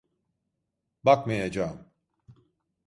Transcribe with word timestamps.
Bakmayacağım. 1.03 1.87